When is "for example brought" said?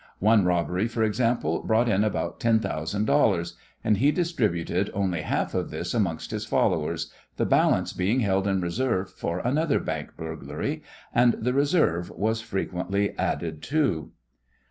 0.87-1.87